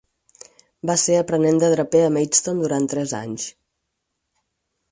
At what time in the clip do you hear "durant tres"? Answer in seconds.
2.65-3.13